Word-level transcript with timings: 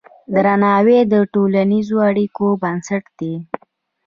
درناوی 0.33 0.99
د 1.13 1.15
ټولنیزو 1.33 1.97
اړیکو 2.09 2.45
بنسټ 2.61 3.03
دی. 3.19 3.33